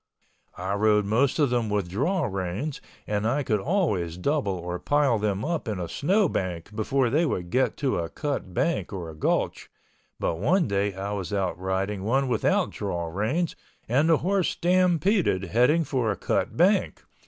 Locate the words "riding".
11.59-12.01